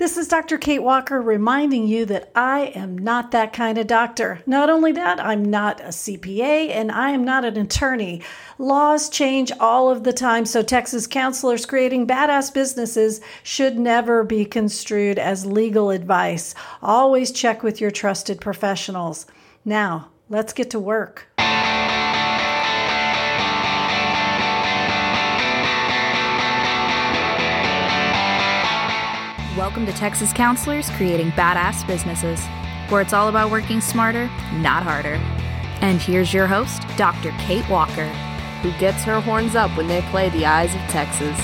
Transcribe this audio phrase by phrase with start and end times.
[0.00, 0.56] This is Dr.
[0.56, 4.40] Kate Walker reminding you that I am not that kind of doctor.
[4.46, 8.22] Not only that, I'm not a CPA and I am not an attorney.
[8.56, 14.46] Laws change all of the time, so Texas counselors creating badass businesses should never be
[14.46, 16.54] construed as legal advice.
[16.80, 19.26] Always check with your trusted professionals.
[19.66, 21.28] Now, let's get to work.
[29.70, 32.44] Welcome to Texas Counselors Creating Badass Businesses,
[32.88, 34.24] where it's all about working smarter,
[34.54, 35.14] not harder.
[35.80, 37.30] And here's your host, Dr.
[37.38, 38.08] Kate Walker,
[38.62, 41.38] who gets her horns up when they play the eyes of Texas.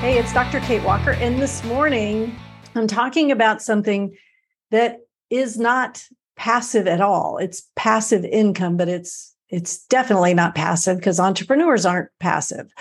[0.00, 0.60] Hey, it's Dr.
[0.60, 1.10] Kate Walker.
[1.10, 2.34] And this morning,
[2.74, 4.16] I'm talking about something
[4.70, 6.02] that is not
[6.36, 7.36] passive at all.
[7.36, 12.72] It's passive income, but it's it's definitely not passive because entrepreneurs aren't passive.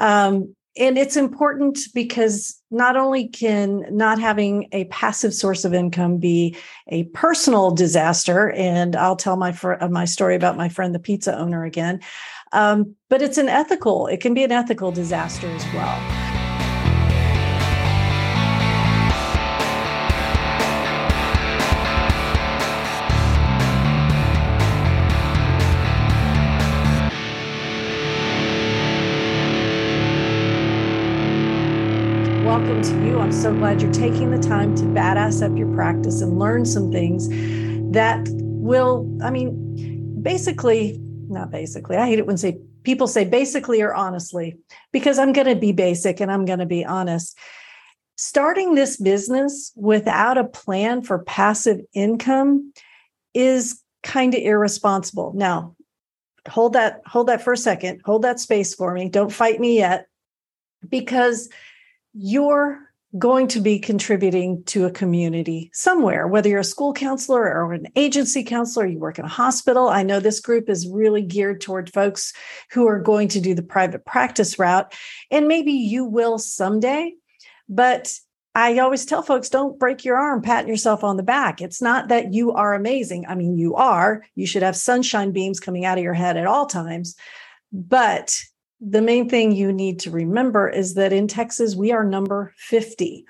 [0.00, 6.18] Um, and it's important because not only can not having a passive source of income
[6.18, 6.56] be
[6.88, 10.98] a personal disaster and i'll tell my fr- uh, my story about my friend the
[10.98, 12.00] pizza owner again
[12.52, 16.27] um, but it's an ethical it can be an ethical disaster as well
[32.82, 33.18] to you.
[33.18, 36.92] I'm so glad you're taking the time to badass up your practice and learn some
[36.92, 37.28] things
[37.92, 40.96] that will, I mean, basically,
[41.28, 44.56] not basically, I hate it when say people say basically or honestly,
[44.92, 47.36] because I'm going to be basic and I'm going to be honest.
[48.16, 52.72] Starting this business without a plan for passive income
[53.34, 55.32] is kind of irresponsible.
[55.34, 55.74] Now,
[56.48, 58.02] hold that hold that for a second.
[58.04, 59.08] Hold that space for me.
[59.08, 60.06] Don't fight me yet
[60.88, 61.48] because
[62.18, 62.80] you're
[63.16, 67.86] going to be contributing to a community somewhere, whether you're a school counselor or an
[67.96, 69.88] agency counselor, you work in a hospital.
[69.88, 72.34] I know this group is really geared toward folks
[72.72, 74.92] who are going to do the private practice route.
[75.30, 77.14] And maybe you will someday,
[77.68, 78.12] but
[78.54, 81.62] I always tell folks don't break your arm patting yourself on the back.
[81.62, 83.24] It's not that you are amazing.
[83.26, 84.24] I mean, you are.
[84.34, 87.14] You should have sunshine beams coming out of your head at all times.
[87.72, 88.36] But
[88.80, 93.24] the main thing you need to remember is that in Texas, we are number 50.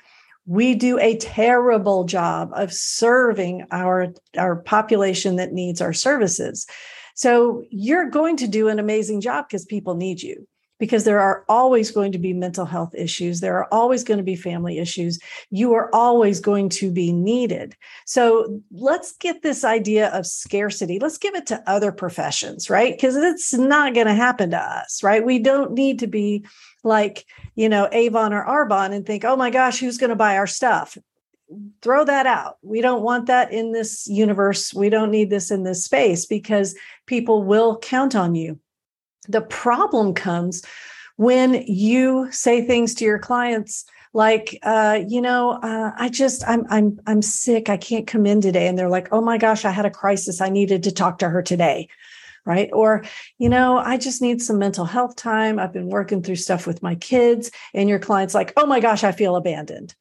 [0.47, 6.67] We do a terrible job of serving our, our population that needs our services.
[7.15, 10.47] So you're going to do an amazing job because people need you
[10.79, 13.41] because there are always going to be mental health issues.
[13.41, 15.19] There are always going to be family issues.
[15.51, 17.77] You are always going to be needed.
[18.07, 20.99] So let's get this idea of scarcity.
[20.99, 22.95] Let's give it to other professions, right?
[22.95, 25.25] Because it's not going to happen to us, right?
[25.25, 26.47] We don't need to be
[26.85, 30.37] like, you know, Avon or Arbonne and think, oh my gosh, who's going to buy
[30.37, 30.97] our stuff?
[31.83, 32.59] Throw that out.
[32.63, 34.73] We don't want that in this universe.
[34.75, 38.61] We don't need this in this space because people will count on you
[39.29, 40.63] the problem comes
[41.17, 43.85] when you say things to your clients
[44.15, 47.69] like uh, you know uh, i just i'm i'm i'm sick.
[47.69, 48.67] I can't come in today.
[48.67, 50.41] And they're like oh my gosh i had a crisis.
[50.41, 51.89] I needed to talk to her today.
[52.45, 52.71] Right?
[52.73, 53.05] Or
[53.37, 55.59] you know i just need some mental health time.
[55.59, 57.51] I've been working through stuff with my kids.
[57.75, 59.95] And your clients like oh my gosh i feel abandoned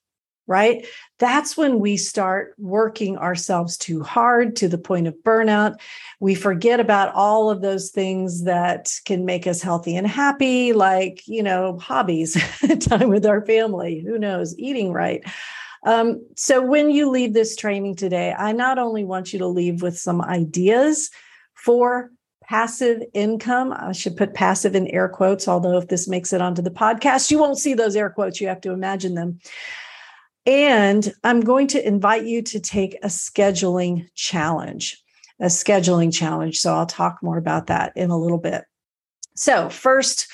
[0.47, 0.87] right?
[1.19, 5.75] That's when we start working ourselves too hard to the point of burnout.
[6.19, 11.27] We forget about all of those things that can make us healthy and happy, like,
[11.27, 12.33] you know, hobbies,
[12.79, 15.23] time with our family, who knows, eating right.
[15.85, 19.81] Um, so when you leave this training today, I not only want you to leave
[19.81, 21.11] with some ideas
[21.53, 22.11] for
[22.47, 23.73] passive income.
[23.77, 27.29] I should put passive in air quotes, although if this makes it onto the podcast,
[27.29, 28.39] you won't see those air quotes.
[28.39, 29.39] You have to imagine them.
[30.47, 35.03] And I'm going to invite you to take a scheduling challenge,
[35.41, 36.57] a scheduling challenge.
[36.57, 38.63] So I'll talk more about that in a little bit.
[39.35, 40.27] So, first,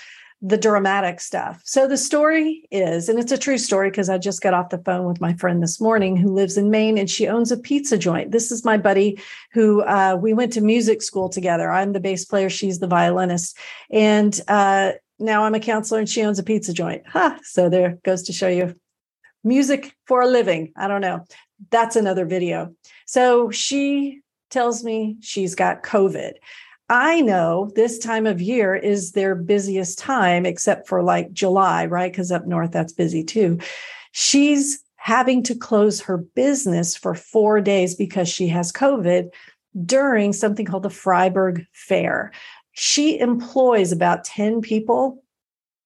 [0.45, 1.61] the dramatic stuff.
[1.63, 4.77] So the story is, and it's a true story because I just got off the
[4.77, 7.97] phone with my friend this morning who lives in Maine and she owns a pizza
[7.97, 8.31] joint.
[8.31, 9.19] This is my buddy
[9.53, 11.71] who uh, we went to music school together.
[11.71, 13.57] I'm the bass player, she's the violinist.
[13.89, 17.03] And uh, now I'm a counselor and she owns a pizza joint.
[17.07, 17.39] Huh.
[17.43, 18.75] So there goes to show you
[19.43, 20.73] music for a living.
[20.75, 21.25] I don't know.
[21.69, 22.75] That's another video.
[23.05, 26.33] So she tells me she's got COVID.
[26.89, 32.11] I know this time of year is their busiest time, except for like July, right?
[32.11, 33.59] Because up north, that's busy too.
[34.11, 39.29] She's having to close her business for four days because she has COVID
[39.85, 42.31] during something called the Fryeburg Fair.
[42.73, 45.22] She employs about 10 people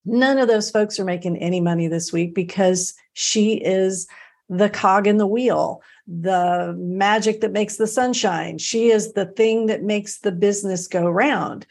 [0.08, 4.08] None of those folks are making any money this week because she is
[4.50, 8.58] the cog in the wheel, the magic that makes the sunshine.
[8.58, 11.66] She is the thing that makes the business go round.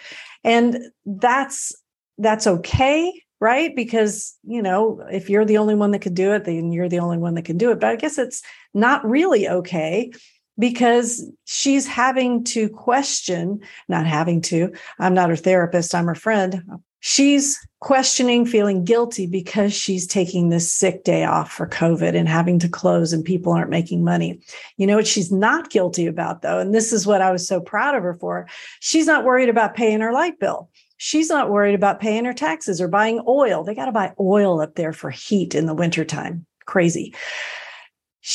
[0.45, 1.75] And that's
[2.19, 3.75] that's okay, right?
[3.75, 7.01] Because, you know, if you're the only one that can do it, then you're the
[7.01, 7.81] only one that can do it.
[7.81, 8.43] But I guess it's
[8.75, 10.13] not really okay
[10.59, 16.63] because she's having to question, not having to, I'm not her therapist, I'm her friend.
[17.01, 22.59] She's questioning, feeling guilty because she's taking this sick day off for COVID and having
[22.61, 24.41] to close and people aren't making money.
[24.77, 26.59] You know what she's not guilty about, though?
[26.59, 28.49] And this is what I was so proud of her for.
[28.81, 30.71] She's not worried about paying her light bill.
[30.97, 33.63] She's not worried about paying her taxes or buying oil.
[33.63, 36.47] They got to buy oil up there for heat in the wintertime.
[36.65, 37.15] Crazy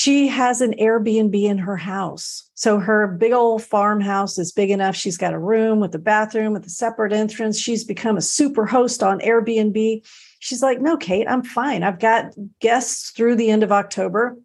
[0.02, 2.50] she has an Airbnb in her house.
[2.56, 4.96] So her big old farmhouse is big enough.
[4.96, 7.60] She's got a room with a bathroom with a separate entrance.
[7.60, 10.04] She's become a super host on Airbnb.
[10.40, 11.84] She's like, no, Kate, I'm fine.
[11.84, 14.40] I've got guests through the end of October.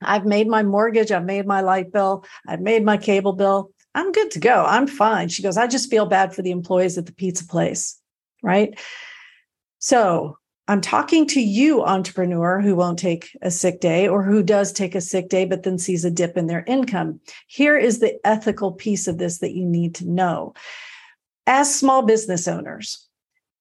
[0.00, 1.10] I've made my mortgage.
[1.10, 2.24] I've made my light bill.
[2.46, 3.72] I've made my cable bill.
[3.96, 4.64] I'm good to go.
[4.64, 5.30] I'm fine.
[5.30, 7.98] She goes, I just feel bad for the employees at the pizza place.
[8.40, 8.78] Right.
[9.80, 10.38] So
[10.68, 14.94] I'm talking to you, entrepreneur, who won't take a sick day or who does take
[14.94, 17.20] a sick day, but then sees a dip in their income.
[17.48, 20.54] Here is the ethical piece of this that you need to know.
[21.46, 23.08] As small business owners,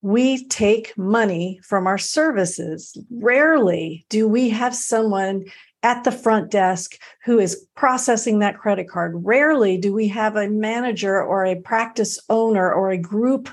[0.03, 2.95] we take money from our services.
[3.09, 5.45] Rarely do we have someone
[5.83, 9.13] at the front desk who is processing that credit card.
[9.25, 13.49] Rarely do we have a manager or a practice owner or a group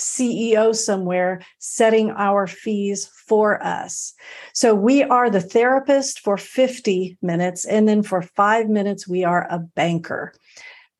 [0.00, 4.14] CEO somewhere setting our fees for us.
[4.52, 9.46] So we are the therapist for 50 minutes, and then for five minutes, we are
[9.50, 10.34] a banker.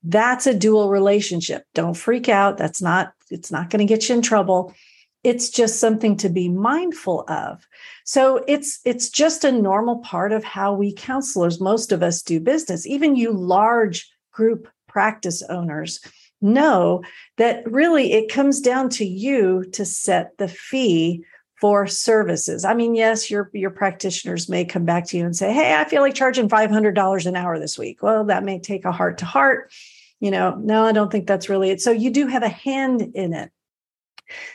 [0.02, 1.64] That's a dual relationship.
[1.74, 2.56] Don't freak out.
[2.56, 4.74] That's not, it's not going to get you in trouble.
[5.22, 7.66] It's just something to be mindful of.
[8.04, 12.40] So it's it's just a normal part of how we counselors, most of us do
[12.40, 16.00] business, even you large group practice owners
[16.40, 17.02] know
[17.36, 21.24] that really it comes down to you to set the fee
[21.60, 22.64] for services.
[22.64, 25.84] I mean, yes, your your practitioners may come back to you and say, "Hey, I
[25.84, 29.26] feel like charging $500 an hour this week." Well, that may take a heart to
[29.26, 29.70] heart.
[30.20, 31.80] You know, no, I don't think that's really it.
[31.80, 33.50] So you do have a hand in it.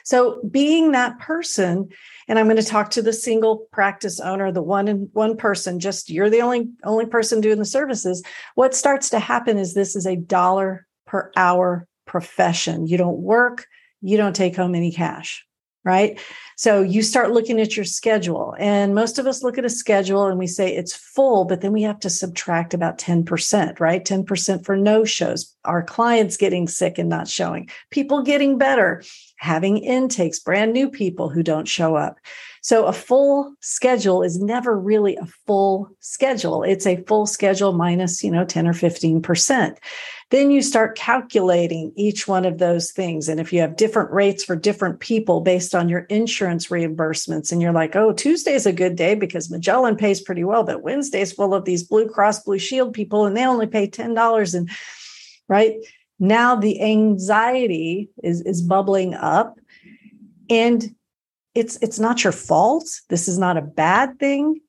[0.03, 1.89] So being that person,
[2.27, 5.79] and I'm going to talk to the single practice owner, the one and one person,
[5.79, 8.23] just you're the only only person doing the services.
[8.55, 12.87] What starts to happen is this is a dollar per hour profession.
[12.87, 13.67] You don't work,
[14.01, 15.45] you don't take home any cash,
[15.83, 16.19] right?
[16.57, 18.55] So you start looking at your schedule.
[18.57, 21.73] And most of us look at a schedule and we say it's full, but then
[21.73, 24.05] we have to subtract about 10%, right?
[24.05, 29.03] 10% for no shows, our clients getting sick and not showing, people getting better,
[29.37, 32.19] having intakes, brand new people who don't show up.
[32.65, 36.63] So a full schedule is never really a full schedule.
[36.63, 39.77] It's a full schedule minus, you know, 10 or 15%.
[40.31, 43.29] Then you start calculating each one of those things.
[43.29, 47.61] And if you have different rates for different people based on your insurance reimbursements, and
[47.61, 51.53] you're like, oh, Tuesday's a good day because Magellan pays pretty well, but Wednesday's full
[51.53, 54.71] of these Blue Cross Blue Shield people and they only pay $10 and
[55.47, 55.75] right
[56.17, 59.59] now the anxiety is is bubbling up
[60.49, 60.94] and
[61.55, 62.85] it's it's not your fault.
[63.09, 64.59] This is not a bad thing.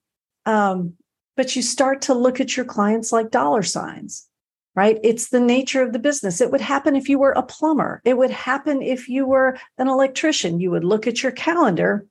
[0.46, 0.94] Um,
[1.36, 4.26] but you start to look at your clients like dollar signs
[4.76, 4.99] right?
[5.02, 6.42] It's the nature of the business.
[6.42, 8.02] It would happen if you were a plumber.
[8.04, 10.61] It would happen if you were an electrician.
[10.61, 12.06] You would look at your calendar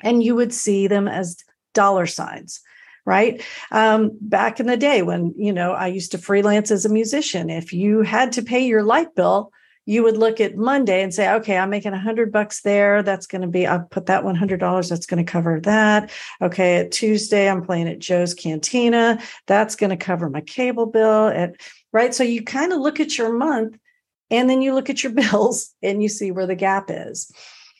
[0.00, 1.36] and you would see them as
[1.72, 2.60] dollar signs
[3.04, 3.42] right?
[3.72, 7.50] Um, back in the day when you know i used to freelance as a musician.
[7.50, 9.50] If you had to pay your light bill
[9.84, 13.02] you would look at Monday and say, okay, I'm making a hundred bucks there.
[13.02, 14.88] That's going to be, I'll put that $100.
[14.88, 16.10] That's going to cover that.
[16.40, 16.76] Okay.
[16.76, 19.20] At Tuesday, I'm playing at Joe's Cantina.
[19.46, 21.56] That's going to cover my cable bill at,
[21.92, 22.14] right.
[22.14, 23.76] So you kind of look at your month
[24.30, 27.30] and then you look at your bills and you see where the gap is.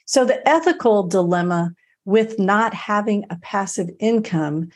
[0.06, 1.72] So the ethical dilemma
[2.04, 4.70] with not having a passive income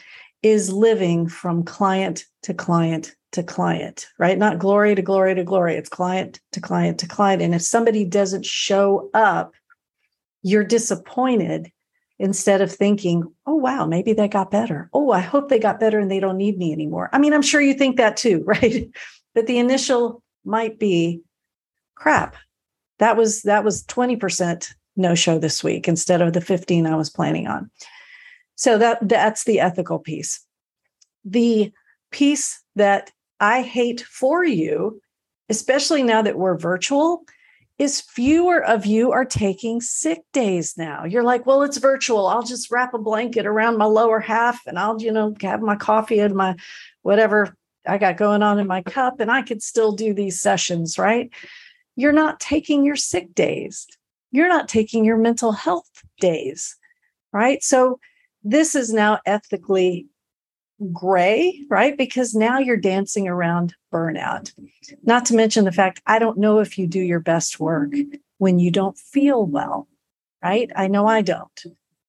[0.47, 4.39] is living from client to client to client, right?
[4.39, 5.75] Not glory to glory to glory.
[5.75, 7.43] It's client to client to client.
[7.43, 9.55] And if somebody doesn't show up,
[10.43, 11.73] you're disappointed
[12.21, 14.89] instead of thinking, oh, wow, maybe they got better.
[14.93, 17.11] Oh, I hope they got better and they don't need me anymore.
[17.13, 18.89] I mean, I'm sure you think that too, right?
[19.35, 21.23] but the initial might be
[21.97, 22.37] crap.
[23.01, 27.11] That was that was 20% no show this week instead of the 15 I was
[27.11, 27.69] planning on.
[28.57, 30.45] So that that's the ethical piece.
[31.25, 31.73] The
[32.11, 35.01] piece that I hate for you,
[35.49, 37.25] especially now that we're virtual,
[37.79, 41.05] is fewer of you are taking sick days now.
[41.05, 42.27] You're like, well, it's virtual.
[42.27, 45.77] I'll just wrap a blanket around my lower half and I'll, you know, have my
[45.77, 46.57] coffee and my
[47.03, 47.55] whatever
[47.87, 51.31] I got going on in my cup and I could still do these sessions, right?
[51.97, 53.87] You're not taking your sick days.
[54.33, 56.77] You're not taking your mental health days,
[57.33, 57.63] right?
[57.63, 58.01] So
[58.47, 60.07] this is now ethically
[60.93, 61.97] gray, right?
[61.99, 64.53] Because now you're dancing around burnout.
[65.03, 67.93] Not to mention the fact I don't know if you do your best work
[68.39, 69.89] when you don't feel well,
[70.45, 70.71] right?
[70.77, 71.63] I know I don't.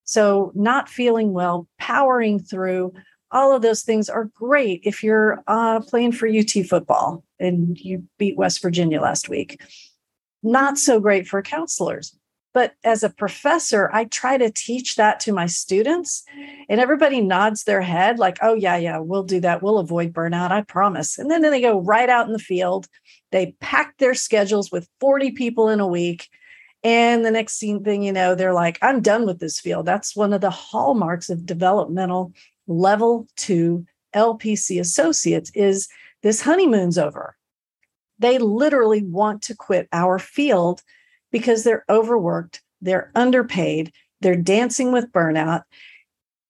[0.03, 2.93] So, not feeling well, powering through,
[3.31, 8.03] all of those things are great if you're uh, playing for UT football and you
[8.17, 9.61] beat West Virginia last week.
[10.43, 12.15] Not so great for counselors.
[12.57, 16.23] But as a professor, I try to teach that to my students,
[16.67, 19.61] and everybody nods their head, like, oh, yeah, yeah, we'll do that.
[19.61, 21.19] We'll avoid burnout, I promise.
[21.19, 22.87] And then they go right out in the field.
[23.31, 26.29] They pack their schedules with 40 people in a week.
[26.83, 29.85] And the next thing you know, they're like, I'm done with this field.
[29.85, 32.33] That's one of the hallmarks of developmental
[32.65, 33.85] level two
[34.15, 35.87] LPC associates is
[36.23, 37.37] this honeymoon's over.
[38.17, 40.81] They literally want to quit our field
[41.37, 43.91] because they're overworked, they're underpaid,
[44.21, 45.63] they're dancing with burnout.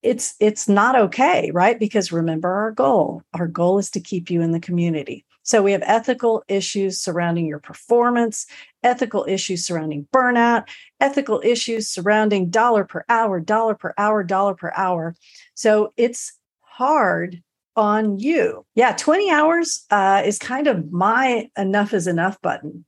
[0.02, 1.78] It's it's not okay, right?
[1.78, 3.24] Because remember our goal.
[3.34, 5.26] Our goal is to keep you in the community.
[5.44, 8.46] So we have ethical issues surrounding your performance,
[8.84, 10.68] ethical issues surrounding burnout,
[11.00, 15.16] ethical issues surrounding dollar per hour, dollar per hour, dollar per hour.
[15.56, 17.42] So it's hard
[17.76, 18.66] on you.
[18.76, 22.86] Yeah, 20 hours uh, is kind of my enough is enough button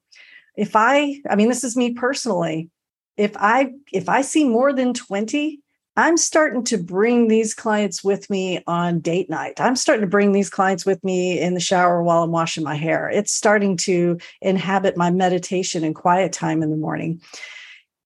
[0.60, 2.70] if i i mean this is me personally.
[3.18, 5.60] If i if i see more than 20
[5.96, 9.60] i'm starting to bring these clients with me on date night.
[9.60, 12.76] I'm starting to bring these clients with me in the shower while i'm washing my
[12.76, 13.10] hair.
[13.10, 17.22] It's starting to inhabit my meditation and quiet time in the morning.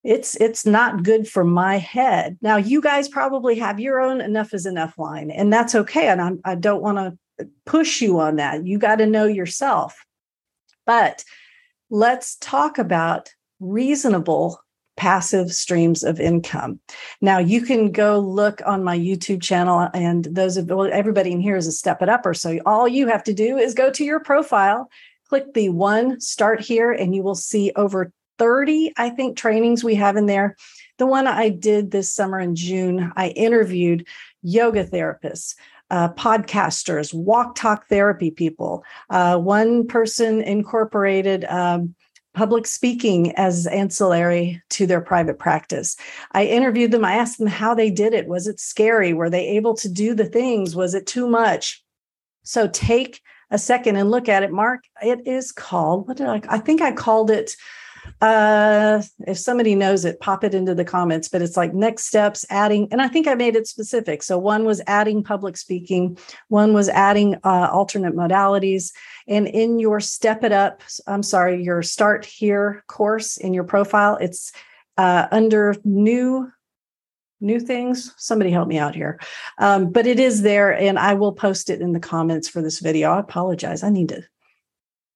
[0.04, 2.38] It's it's not good for my head.
[2.42, 6.22] Now you guys probably have your own enough is enough line and that's okay and
[6.22, 8.66] I'm, i don't want to push you on that.
[8.66, 10.06] You got to know yourself.
[10.86, 11.24] But
[11.94, 14.60] let's talk about reasonable
[14.98, 16.80] passive streams of income.
[17.22, 21.40] Now you can go look on my YouTube channel and those of well, everybody in
[21.40, 22.34] here is a step it upper.
[22.34, 24.90] So all you have to do is go to your profile,
[25.30, 29.94] click the one start here, and you will see over 30, I think, trainings we
[29.94, 30.56] have in there.
[30.98, 34.08] The one I did this summer in June, I interviewed
[34.42, 35.54] yoga therapists,
[35.94, 38.84] uh, podcasters, walk talk therapy people.
[39.12, 41.94] Uh, one person incorporated um,
[42.34, 45.96] public speaking as ancillary to their private practice.
[46.32, 47.06] I interviewed them.
[47.06, 48.28] I asked them how they did it.
[48.28, 49.14] Was it scary?
[49.14, 50.76] Were they able to do the things?
[50.76, 51.84] Was it too much?
[52.42, 53.22] So take
[53.52, 54.52] a second and look at it.
[54.52, 57.56] Mark, it is called, what did I, I think I called it
[58.22, 62.46] uh if somebody knows it pop it into the comments but it's like next steps
[62.50, 64.24] adding and i think i made it specific.
[64.24, 66.18] So one was adding public speaking
[66.48, 68.92] one was adding uh, alternate modalities.
[69.28, 74.18] And in your step it up i'm sorry your start here course in your profile
[74.20, 74.52] it's
[74.98, 76.52] uh, under new
[77.44, 78.14] new things.
[78.18, 79.20] Somebody help me out here.
[79.60, 82.80] Um, but it is there and i will post it in the comments for this
[82.80, 83.12] video.
[83.12, 83.84] I apologize.
[83.84, 84.24] I need to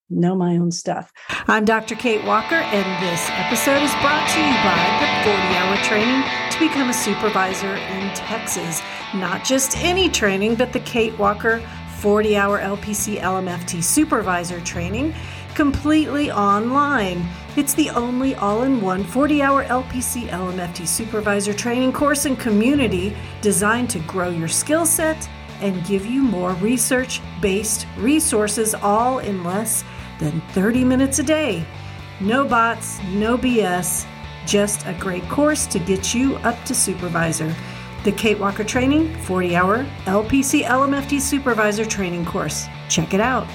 [0.09, 1.11] know my own stuff.
[1.47, 1.95] I'm Dr.
[1.95, 6.59] Kate Walker, and this episode is brought to you by the 40 hour training to
[6.59, 8.81] become a supervisor in Texas.
[9.13, 11.61] Not just any training, but the Kate Walker
[11.97, 15.13] 40 hour LPC LMFT supervisor training
[15.55, 17.25] completely online.
[17.55, 23.17] It's the only all in one 40 hour LPC LMFT supervisor training course and community
[23.41, 25.27] designed to grow your skill set
[25.59, 29.83] and give you more research based resources all in less
[30.19, 31.65] than 30 minutes a day.
[32.19, 34.05] No bots, no BS,
[34.45, 37.53] just a great course to get you up to supervisor.
[38.03, 42.67] The Kate Walker Training 40 hour LPC LMFT Supervisor Training course.
[42.89, 43.47] Check it out.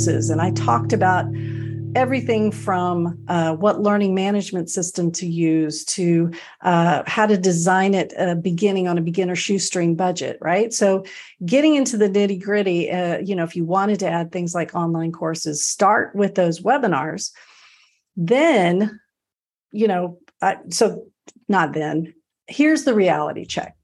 [0.00, 0.30] Courses.
[0.30, 1.26] And I talked about
[1.94, 6.30] everything from uh, what learning management system to use to
[6.62, 10.72] uh, how to design it uh, beginning on a beginner shoestring budget right?
[10.72, 11.04] So
[11.44, 14.74] getting into the nitty gritty uh, you know if you wanted to add things like
[14.74, 17.32] online courses start with those webinars.
[18.16, 19.00] Then
[19.70, 20.18] you know
[20.70, 21.04] so
[21.48, 22.14] not then
[22.46, 23.76] here's the reality check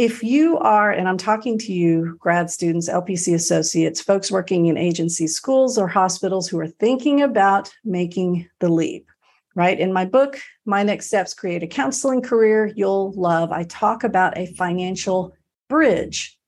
[0.00, 4.78] if you are, and I'm talking to you, grad students, LPC associates, folks working in
[4.78, 9.10] agencies, schools, or hospitals who are thinking about making the leap,
[9.54, 9.78] right?
[9.78, 14.38] In my book, My Next Steps Create a Counseling Career You'll Love, I talk about
[14.38, 15.36] a financial
[15.68, 16.39] bridge.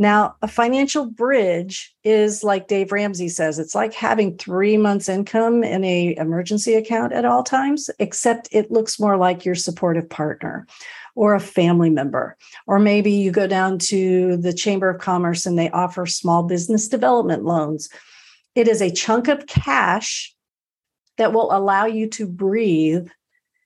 [0.00, 5.64] Now, a financial bridge is like Dave Ramsey says, it's like having three months' income
[5.64, 10.68] in a emergency account at all times, except it looks more like your supportive partner
[11.16, 12.36] or a family member.
[12.68, 16.86] Or maybe you go down to the Chamber of Commerce and they offer small business
[16.86, 17.88] development loans.
[18.54, 20.32] It is a chunk of cash
[21.16, 23.08] that will allow you to breathe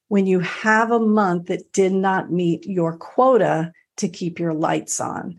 [0.08, 4.98] when you have a month that did not meet your quota to keep your lights
[4.98, 5.38] on.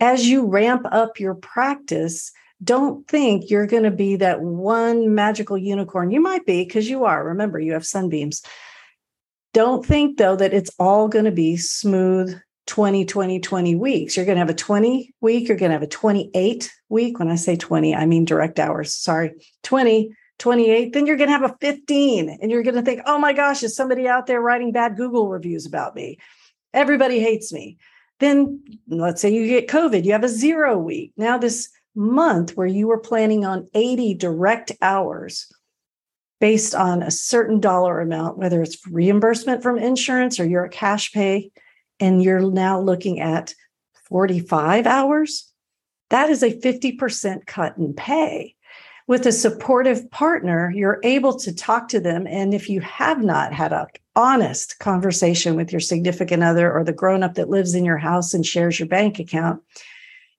[0.00, 5.56] As you ramp up your practice, don't think you're going to be that one magical
[5.56, 6.10] unicorn.
[6.10, 7.24] You might be because you are.
[7.24, 8.42] Remember, you have sunbeams.
[9.54, 14.16] Don't think though that it's all going to be smooth 20, 20, 20 weeks.
[14.16, 17.18] You're going to have a 20 week, you're going to have a 28 week.
[17.18, 18.94] When I say 20, I mean direct hours.
[18.94, 20.92] Sorry, 20, 28.
[20.92, 23.62] Then you're going to have a 15 and you're going to think, oh my gosh,
[23.62, 26.18] is somebody out there writing bad Google reviews about me?
[26.74, 27.78] Everybody hates me.
[28.20, 31.12] Then let's say you get COVID, you have a zero week.
[31.16, 35.52] Now, this month where you were planning on 80 direct hours
[36.40, 41.12] based on a certain dollar amount, whether it's reimbursement from insurance or you're a cash
[41.12, 41.50] pay,
[42.00, 43.54] and you're now looking at
[44.08, 45.52] 45 hours,
[46.10, 48.54] that is a 50% cut in pay.
[49.08, 52.26] With a supportive partner, you're able to talk to them.
[52.26, 56.92] And if you have not had an honest conversation with your significant other or the
[56.92, 59.62] grown up that lives in your house and shares your bank account,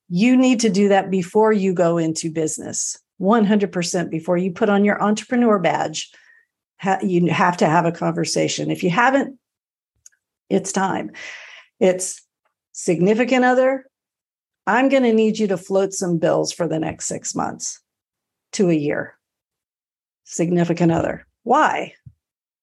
[0.08, 4.86] you need to do that before you go into business 100% before you put on
[4.86, 6.12] your entrepreneur badge.
[7.02, 8.70] you have to have a conversation.
[8.70, 9.40] If you haven't,
[10.48, 11.10] it's time.
[11.80, 12.22] It's
[12.72, 13.88] significant other.
[14.68, 17.82] I'm going to need you to float some bills for the next six months
[18.54, 19.18] to a year.
[20.24, 21.26] Significant other.
[21.44, 21.94] Why?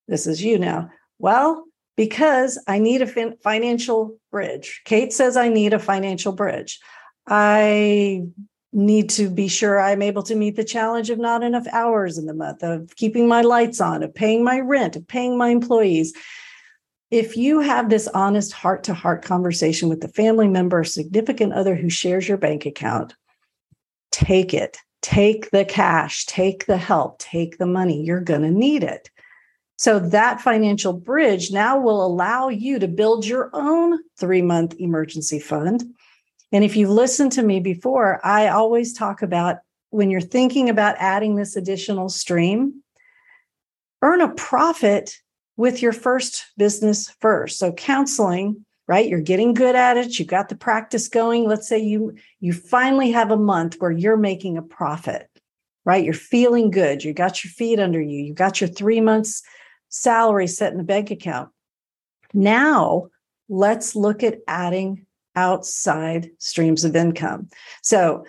[0.09, 0.91] This is you now.
[1.19, 1.65] Well,
[1.97, 4.83] because I need a fin- financial bridge.
[4.85, 6.79] Kate says I need a financial bridge.
[7.27, 8.27] I
[8.73, 12.27] need to be sure I'm able to meet the challenge of not enough hours in
[12.27, 16.13] the month, of keeping my lights on, of paying my rent, of paying my employees.
[17.11, 21.75] If you have this honest heart to heart conversation with the family member, significant other
[21.75, 23.15] who shares your bank account,
[24.13, 24.79] take it.
[25.07, 28.03] Take the cash, take the help, take the money.
[28.03, 29.09] You're going to need it.
[29.77, 35.39] So, that financial bridge now will allow you to build your own three month emergency
[35.39, 35.85] fund
[36.53, 39.59] and if you've listened to me before, I always talk about
[39.91, 42.83] when you're thinking about adding this additional stream,
[44.03, 45.17] earn a profit
[45.57, 47.59] with your first business first.
[47.59, 49.09] So counseling, right?
[49.09, 51.47] You're getting good at it, you got the practice going.
[51.47, 55.29] Let's say you you finally have a month where you're making a profit.
[55.85, 56.05] Right?
[56.05, 57.05] You're feeling good.
[57.05, 58.21] You got your feet under you.
[58.25, 59.45] You got your 3 months
[59.89, 61.51] salary set in the bank account.
[62.35, 63.09] Now,
[63.49, 67.49] let's look at adding outside streams of income.
[67.83, 68.25] So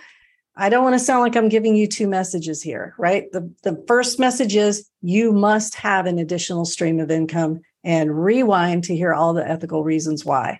[0.56, 3.32] I don't want to sound like I'm giving you two messages here, right?
[3.32, 8.84] The, the first message is you must have an additional stream of income and rewind
[8.86, 10.60] to hear all the ethical reasons why.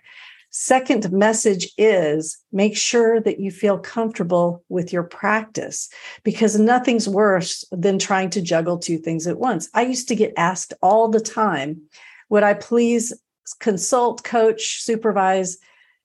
[0.50, 5.90] Second message is make sure that you feel comfortable with your practice
[6.24, 9.68] because nothing's worse than trying to juggle two things at once.
[9.74, 11.82] I used to get asked all the time,
[12.30, 13.12] would I please
[13.60, 15.58] consult, coach, supervise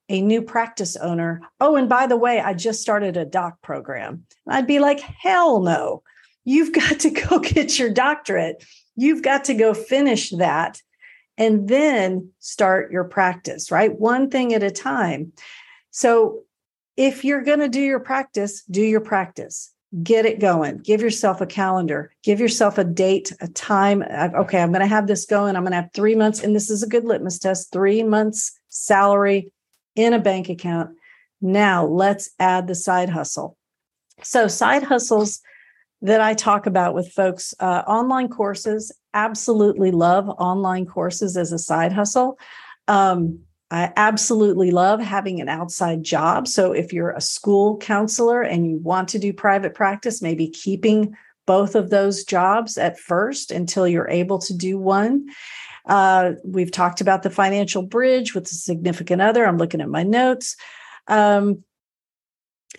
[0.09, 4.25] a new practice owner, oh, and by the way, I just started a doc program.
[4.47, 6.03] I'd be like, hell no.
[6.43, 8.63] You've got to go get your doctorate.
[8.95, 10.81] You've got to go finish that
[11.37, 13.97] and then start your practice, right?
[13.97, 15.33] One thing at a time.
[15.91, 16.43] So
[16.95, 19.71] if you're going to do your practice, do your practice.
[20.01, 20.79] Get it going.
[20.79, 22.11] Give yourself a calendar.
[22.23, 24.01] Give yourself a date, a time.
[24.01, 25.55] Okay, I'm going to have this going.
[25.55, 26.41] I'm going to have three months.
[26.41, 29.51] And this is a good litmus test three months salary
[29.95, 30.91] in a bank account.
[31.41, 33.57] Now let's add the side hustle.
[34.23, 35.41] So, side hustles
[36.01, 41.59] that I talk about with folks, uh, online courses, absolutely love online courses as a
[41.59, 42.37] side hustle.
[42.87, 43.39] Um,
[43.71, 46.47] I absolutely love having an outside job.
[46.47, 51.15] So, if you're a school counselor and you want to do private practice, maybe keeping
[51.45, 55.27] both of those jobs at first until you're able to do one.
[55.85, 59.45] Uh, we've talked about the financial bridge with the significant other.
[59.45, 60.55] I'm looking at my notes.
[61.07, 61.63] Um,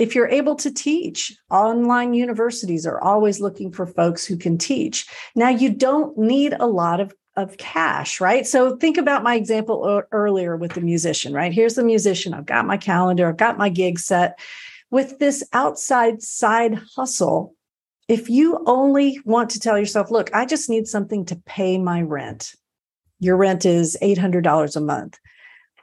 [0.00, 5.07] if you're able to teach, online universities are always looking for folks who can teach.
[5.37, 8.46] Now, you don't need a lot of of cash, right?
[8.46, 11.52] So think about my example earlier with the musician, right?
[11.52, 12.33] Here's the musician.
[12.33, 14.38] I've got my calendar, I've got my gig set.
[14.90, 17.54] With this outside side hustle,
[18.07, 22.02] if you only want to tell yourself, look, I just need something to pay my
[22.02, 22.54] rent,
[23.18, 25.18] your rent is $800 a month.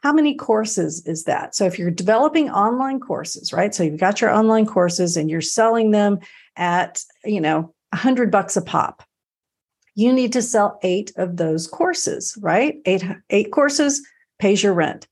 [0.01, 1.55] How many courses is that?
[1.55, 3.73] So if you're developing online courses, right?
[3.73, 6.19] So you've got your online courses and you're selling them
[6.55, 9.03] at, you know, 100 bucks a pop
[9.95, 12.79] you need to sell eight of those courses, right?
[12.85, 14.05] Eight, eight courses
[14.39, 15.07] pays your rent.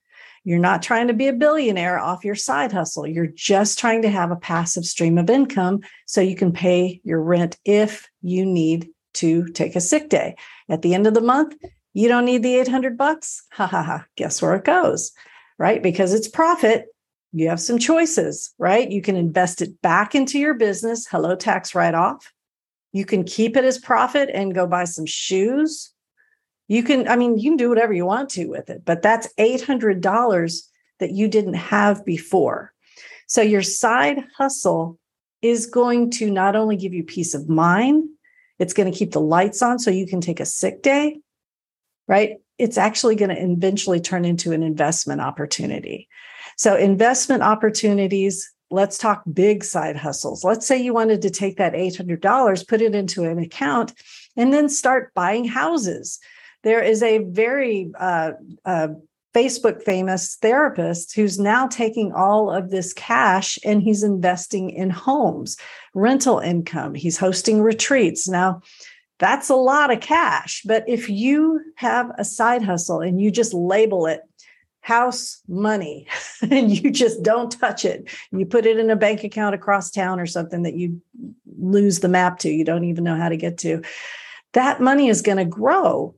[0.46, 3.06] You're not trying to be a billionaire off your side hustle.
[3.06, 7.22] You're just trying to have a passive stream of income so you can pay your
[7.22, 10.36] rent if you need to take a sick day.
[10.70, 11.56] At the end of the month,
[11.94, 13.44] you don't need the 800 bucks.
[13.54, 14.06] Ha ha ha.
[14.16, 15.12] Guess where it goes,
[15.58, 15.82] right?
[15.82, 16.88] Because it's profit.
[17.32, 18.90] You have some choices, right?
[18.90, 21.08] You can invest it back into your business.
[21.08, 22.32] Hello, tax write off.
[22.92, 25.92] You can keep it as profit and go buy some shoes.
[26.68, 29.32] You can, I mean, you can do whatever you want to with it, but that's
[29.40, 30.62] $800
[31.00, 32.74] that you didn't have before.
[33.28, 34.98] So your side hustle
[35.42, 38.10] is going to not only give you peace of mind,
[38.58, 41.20] it's going to keep the lights on so you can take a sick day,
[42.10, 42.38] right?
[42.58, 46.10] It's actually going to eventually turn into an investment opportunity.
[46.58, 50.44] So, investment opportunities let's talk big side hustles.
[50.44, 53.94] Let's say you wanted to take that $800, put it into an account,
[54.36, 56.20] and then start buying houses.
[56.64, 58.34] There is a very uh,
[58.66, 58.90] uh,
[59.34, 65.58] Facebook famous therapist who's now taking all of this cash and he's investing in homes,
[65.94, 66.94] rental income.
[66.94, 68.28] He's hosting retreats.
[68.28, 68.62] Now,
[69.20, 70.64] that's a lot of cash.
[70.66, 74.22] But if you have a side hustle and you just label it
[74.82, 76.08] house money
[76.50, 78.10] and you just don't touch it.
[78.32, 81.02] You put it in a bank account across town or something that you
[81.60, 83.84] lose the map to, you don't even know how to get to.
[84.54, 86.16] That money is going to grow.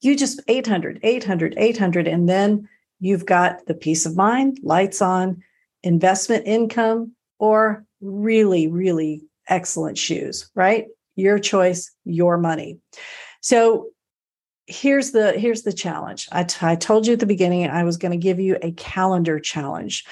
[0.00, 2.06] You just 800, 800, 800.
[2.06, 2.68] And then
[3.00, 5.42] you've got the peace of mind, lights on,
[5.82, 10.86] investment income, or really, really excellent shoes, right?
[11.18, 12.78] Your choice, your money.
[13.40, 13.88] So
[14.68, 16.28] here's the here's the challenge.
[16.30, 18.72] I, t- I told you at the beginning i was going to give you a
[18.72, 20.04] calendar challenge.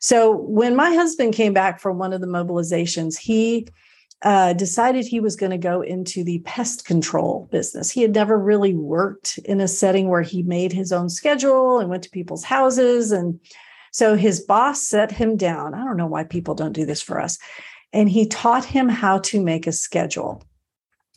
[0.00, 3.68] So when my husband came back from one of the mobilizations he
[4.22, 7.88] uh, decided he was going to go into the pest control business.
[7.88, 11.88] He had never really worked in a setting where he made his own schedule and
[11.88, 13.38] went to people's houses and
[13.92, 15.74] so his boss set him down.
[15.74, 17.38] I don't know why people don't do this for us.
[17.92, 20.42] And he taught him how to make a schedule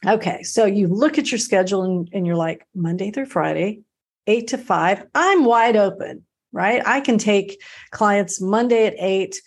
[0.08, 3.82] Okay, so you look at your schedule and, and you're like, Monday through Friday,
[4.26, 6.82] eight to five, I'm wide open, right?
[6.86, 7.62] I can take
[7.92, 9.42] clients Monday at eight,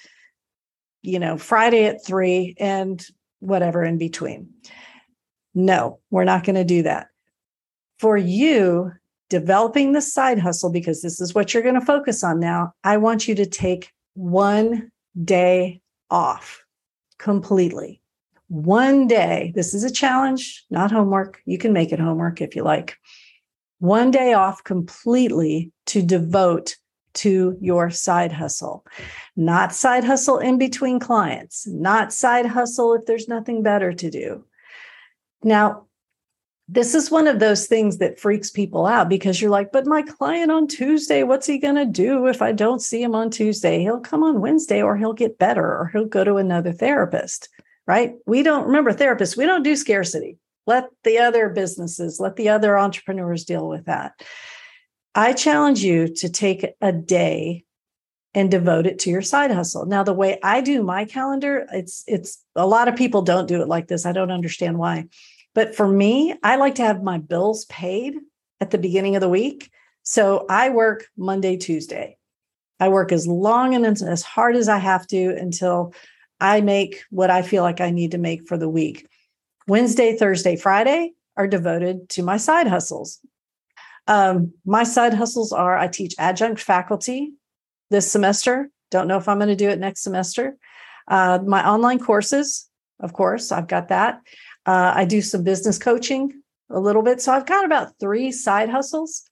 [1.03, 3.05] you know, Friday at three, and
[3.41, 4.49] whatever in between.
[5.55, 7.09] No, we're not going to do that.
[7.99, 8.93] For you,
[9.31, 12.97] developing the side hustle, because this is what you're going to focus on now, I
[12.99, 14.91] want you to take one
[15.25, 16.65] day off
[17.19, 18.01] completely
[18.49, 21.41] one day, this is a challenge, not homework.
[21.47, 22.97] You can make it homework if you like.
[23.79, 26.77] One day off completely to devote
[27.15, 28.85] to your side hustle,
[29.37, 34.45] not side hustle in between clients, not side hustle if there's nothing better to do.
[35.43, 35.87] Now,
[36.67, 40.03] this is one of those things that freaks people out because you're like, but my
[40.03, 43.81] client on Tuesday, what's he going to do if I don't see him on Tuesday?
[43.81, 47.49] He'll come on Wednesday or he'll get better or he'll go to another therapist
[47.87, 48.15] right?
[48.27, 50.39] We don't remember therapists, we don't do scarcity.
[50.67, 54.13] Let the other businesses, let the other entrepreneurs deal with that.
[55.15, 57.65] I challenge you to take a day
[58.35, 59.87] and devote it to your side hustle.
[59.87, 63.63] Now the way I do my calendar, it's it's a lot of people don't do
[63.63, 64.07] it like this.
[64.07, 65.07] I don't understand why.
[65.55, 68.17] But for me, I like to have my bills paid
[68.61, 69.71] at the beginning of the week.
[70.03, 72.19] So I work Monday, Tuesday.
[72.81, 75.95] I work as long and as hard as I have to until
[76.41, 79.07] I make what I feel like I need to make for the week.
[79.67, 83.21] Wednesday, Thursday, Friday are devoted to my side hustles.
[84.07, 87.33] Um, my side hustles are I teach adjunct faculty
[87.91, 88.71] this semester.
[88.91, 90.57] Don't know if I'm going to do it next semester.
[91.09, 92.69] Uh, my online courses,
[93.01, 94.21] of course, I've got that.
[94.67, 97.21] Uh, I do some business coaching a little bit.
[97.21, 99.29] So I've got about three side hustles.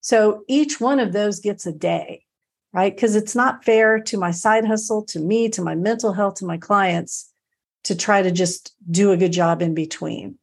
[0.00, 2.24] So each one of those gets a day
[2.72, 2.94] right?
[2.94, 6.44] Because it's not fair to my side hustle, to me, to my mental health, to
[6.44, 7.30] my clients
[7.84, 10.38] to try to just do a good job in between.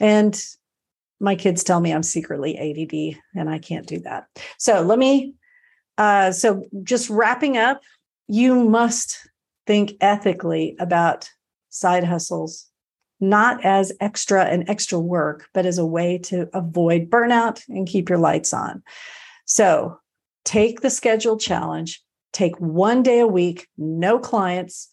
[0.00, 0.40] And
[1.20, 4.26] my kids tell me I'm secretly ADD and I can't do that.
[4.58, 5.34] So let me,
[5.98, 7.80] uh, so just wrapping up,
[8.28, 9.28] you must
[9.66, 11.28] think ethically about
[11.70, 12.68] side hustles
[13.20, 18.08] not as extra and extra work, but as a way to avoid burnout and keep
[18.08, 18.82] your lights on.
[19.46, 19.98] So
[20.44, 22.02] take the schedule challenge,
[22.32, 24.88] take one day a week, no clients,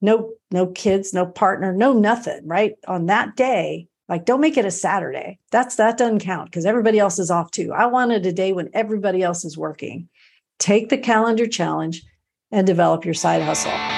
[0.00, 2.74] no no kids, no partner, no nothing, right?
[2.86, 5.38] On that day, like don't make it a Saturday.
[5.50, 7.72] That's that doesn't count because everybody else is off too.
[7.72, 10.08] I wanted a day when everybody else is working.
[10.58, 12.02] Take the calendar challenge
[12.50, 13.95] and develop your side hustle.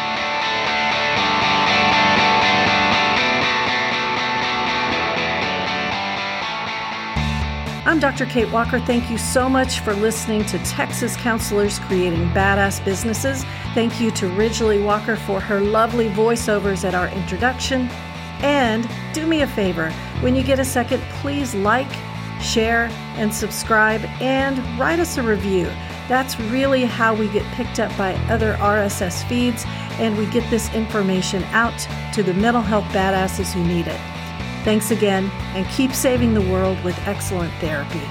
[8.00, 8.26] Dr.
[8.26, 8.78] Kate Walker.
[8.80, 13.44] Thank you so much for listening to Texas Counselors Creating Badass Businesses.
[13.74, 17.88] Thank you to Ridgely Walker for her lovely voiceovers at our introduction.
[18.40, 21.90] And do me a favor when you get a second, please like,
[22.40, 25.70] share, and subscribe, and write us a review.
[26.08, 29.64] That's really how we get picked up by other RSS feeds
[29.98, 34.00] and we get this information out to the mental health badasses who need it.
[34.68, 38.02] Thanks again, and keep saving the world with excellent therapy.